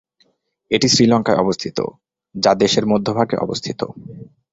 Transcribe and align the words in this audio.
এটি 0.71 0.87
শ্রীলঙ্কায় 0.89 1.39
অবস্থিত, 1.39 1.77
যা 2.35 2.51
দেশের 2.55 2.85
মধ্যভাগে 2.85 3.35
অবস্থিত। 3.37 3.79